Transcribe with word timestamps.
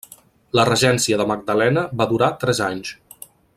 La 0.59 0.63
regència 0.69 1.19
de 1.21 1.27
Magdalena 1.33 1.85
va 2.01 2.09
durar 2.13 2.33
tres 2.45 2.63
anys. 2.73 2.97